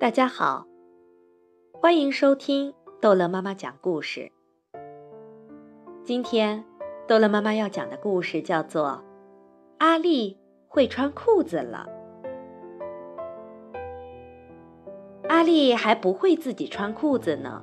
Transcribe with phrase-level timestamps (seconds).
[0.00, 0.66] 大家好，
[1.74, 4.32] 欢迎收听逗乐妈妈讲故事。
[6.02, 6.64] 今天
[7.06, 8.88] 逗乐妈妈要讲的故事叫做
[9.76, 11.86] 《阿丽会穿裤子了》。
[15.28, 17.62] 阿丽还不会自己穿裤子呢，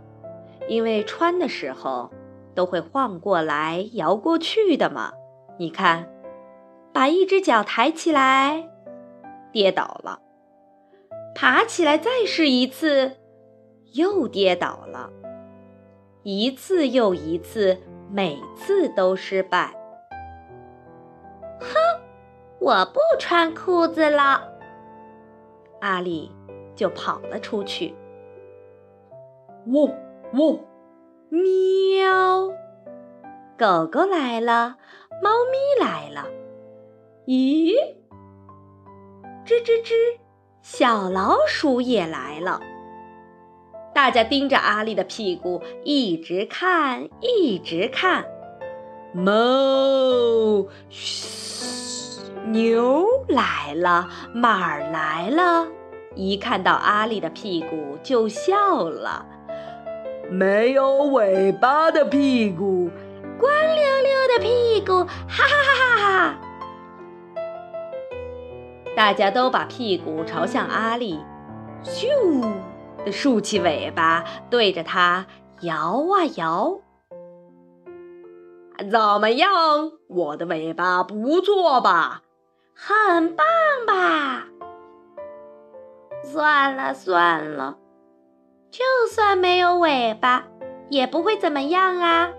[0.68, 2.12] 因为穿的时候
[2.54, 5.12] 都会晃过来、摇过去的嘛。
[5.58, 6.08] 你看，
[6.94, 8.70] 把一只脚抬起来，
[9.52, 10.22] 跌倒了。
[11.40, 13.12] 爬起来，再试一次，
[13.94, 15.12] 又跌倒了。
[16.24, 17.78] 一次又一次，
[18.10, 19.72] 每次都失败。
[21.60, 21.68] 哼，
[22.60, 24.52] 我不穿裤子了。
[25.80, 26.32] 阿里
[26.76, 27.94] 就跑了出去。
[29.68, 29.88] 喔
[30.34, 30.60] 喔，
[31.30, 32.48] 喵！
[33.60, 34.78] 狗狗来了，
[35.22, 36.26] 猫咪来了。
[37.28, 37.76] 咦？
[39.46, 39.94] 吱吱吱。
[40.70, 42.60] 小老鼠也来了，
[43.96, 48.26] 大家盯着阿丽的屁股，一直看，一直看。
[49.16, 50.68] 哞！
[50.90, 52.22] 嘘！
[52.48, 55.66] 牛来了，马儿来了，
[56.16, 59.26] 一看到阿丽的屁股就笑了。
[60.30, 62.92] 没有尾巴的屁股，
[63.40, 66.40] 光溜溜的屁股，哈哈哈哈哈！
[68.98, 71.24] 大家都把屁股朝向阿丽，
[71.84, 72.42] 咻
[73.06, 75.28] 的竖起尾巴，对着它
[75.62, 76.80] 摇啊摇。
[78.90, 79.52] 怎么样？
[80.08, 82.24] 我的尾巴不错吧？
[82.74, 83.46] 很棒
[83.86, 84.48] 吧？
[86.24, 87.78] 算了算了，
[88.72, 90.48] 就算没有尾巴，
[90.90, 92.32] 也不会怎么样啊！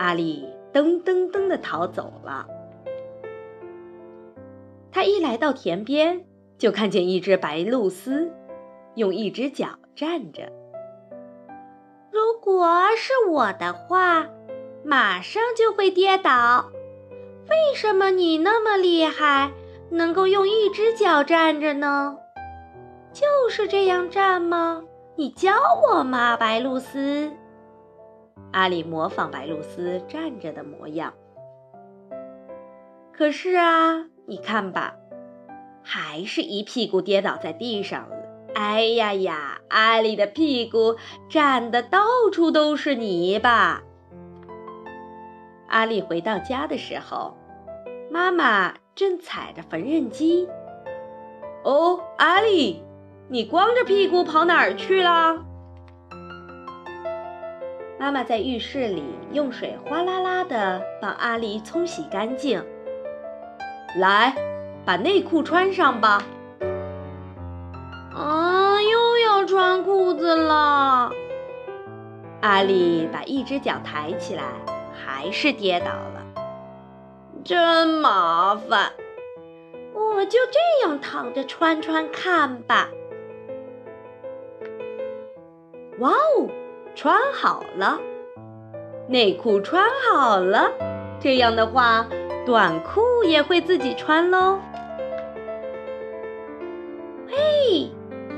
[0.00, 2.44] 阿丽噔噔噔的逃走了。
[4.92, 6.22] 他一来到田边，
[6.58, 8.30] 就看见一只白鹭鸶，
[8.94, 10.52] 用一只脚站着。
[12.10, 14.28] 如果是我的话，
[14.84, 16.70] 马上就会跌倒。
[17.48, 19.50] 为什么你那么厉害，
[19.90, 22.18] 能够用一只脚站着呢？
[23.14, 24.82] 就是这样站吗？
[25.16, 25.52] 你教
[25.90, 27.32] 我嘛，白鹭鸶。
[28.52, 31.14] 阿里模仿白鹭鸶站着的模样。
[33.10, 34.06] 可是啊。
[34.32, 34.94] 你看吧，
[35.82, 38.16] 还是一屁股跌倒在地上了。
[38.54, 40.96] 哎呀呀，阿丽的屁股
[41.28, 42.00] 沾得到
[42.32, 43.82] 处都是泥巴。
[45.68, 47.36] 阿丽回到家的时候，
[48.10, 50.48] 妈妈正踩着缝纫机。
[51.62, 52.82] 哦，阿丽，
[53.28, 55.44] 你光着屁股跑哪儿去了？
[58.00, 62.64] 妈妈在浴室里用水哗啦啦的帮阿丽冲洗干净。
[63.96, 64.34] 来，
[64.84, 66.22] 把内裤穿上吧。
[68.14, 71.12] 啊，又要穿裤子了。
[72.40, 74.42] 阿丽把一只脚抬起来，
[74.92, 76.24] 还是跌倒了。
[77.44, 78.92] 真麻烦，
[79.94, 82.88] 我就这样躺着穿穿看吧。
[85.98, 86.48] 哇哦，
[86.94, 88.00] 穿好了，
[89.08, 90.70] 内裤穿好了。
[91.20, 92.06] 这样的话。
[92.44, 94.58] 短裤也会自己穿喽！
[97.28, 97.88] 嘿，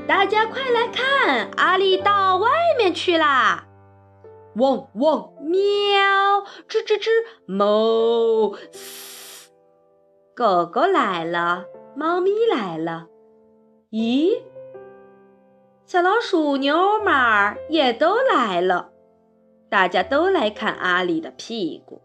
[0.07, 3.65] 大家快来看，阿丽到外面去啦！
[4.57, 7.09] 汪汪，喵，吱吱吱，
[7.47, 9.49] 哞，嘶，
[10.35, 13.07] 狗狗来了，猫咪来了，
[13.89, 14.39] 咦，
[15.87, 18.91] 小老鼠、牛、马也都来了，
[19.67, 22.03] 大家都来看阿丽的屁股。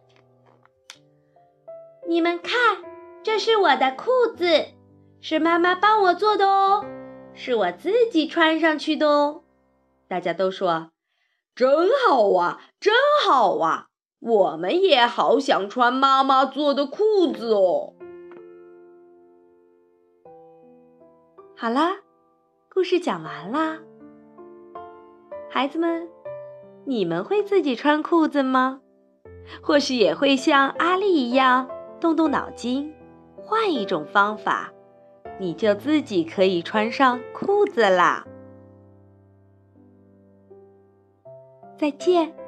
[2.10, 2.82] 你们看，
[3.22, 4.44] 这是我的裤子，
[5.20, 6.84] 是妈妈帮我做的哦，
[7.34, 9.44] 是我自己穿上去的哦。
[10.08, 10.90] 大家都说
[11.54, 11.70] 真
[12.04, 12.92] 好啊，真
[13.24, 13.86] 好啊！
[14.18, 17.94] 我们也好想穿妈妈做的裤子哦。
[21.56, 21.98] 好啦，
[22.74, 23.78] 故事讲完啦。
[25.48, 26.08] 孩子们，
[26.84, 28.80] 你们会自己穿裤子吗？
[29.62, 31.70] 或许也会像阿丽一样。
[32.00, 32.92] 动动脑筋，
[33.36, 34.72] 换一种方法，
[35.38, 38.26] 你就自己可以穿上裤子啦！
[41.76, 42.39] 再见。